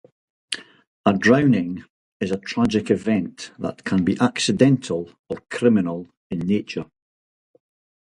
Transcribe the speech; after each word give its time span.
A 1.05 1.13
drowning 1.13 1.83
is 2.19 2.31
a 2.31 2.39
tragic 2.39 2.89
event 2.89 3.51
that 3.59 3.83
can 3.83 4.03
be 4.03 4.17
accidental 4.19 5.11
or 5.29 5.37
criminal 5.51 6.07
in 6.31 6.39
nature. 6.39 6.85